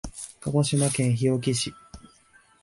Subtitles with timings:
[0.39, 1.75] 鹿児島県日置市